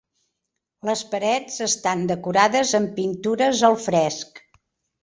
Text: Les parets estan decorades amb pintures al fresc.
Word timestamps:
Les 0.89 1.03
parets 1.11 1.59
estan 1.67 2.03
decorades 2.13 2.75
amb 2.81 2.93
pintures 2.99 3.65
al 3.71 3.81
fresc. 3.89 4.45